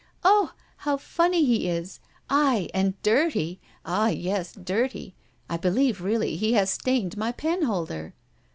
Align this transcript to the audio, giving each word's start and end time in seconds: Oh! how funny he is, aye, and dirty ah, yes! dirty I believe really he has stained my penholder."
Oh! 0.23 0.53
how 0.77 0.97
funny 0.97 1.45
he 1.45 1.69
is, 1.69 1.99
aye, 2.27 2.69
and 2.73 2.99
dirty 3.03 3.59
ah, 3.85 4.07
yes! 4.07 4.51
dirty 4.51 5.13
I 5.47 5.57
believe 5.57 6.01
really 6.01 6.37
he 6.37 6.53
has 6.53 6.71
stained 6.71 7.17
my 7.17 7.31
penholder." 7.31 8.15